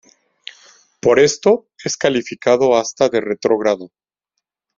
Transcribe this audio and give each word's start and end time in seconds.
Por 0.99 1.19
esto 1.19 1.67
es 1.85 1.95
calificado 1.95 2.75
hasta 2.75 3.07
de 3.07 3.21
retrógrado. 3.21 3.91